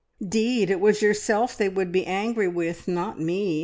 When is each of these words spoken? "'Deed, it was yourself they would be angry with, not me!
"'Deed, 0.27 0.71
it 0.71 0.79
was 0.79 1.03
yourself 1.03 1.55
they 1.55 1.69
would 1.69 1.91
be 1.91 2.07
angry 2.07 2.47
with, 2.47 2.87
not 2.87 3.19
me! 3.21 3.59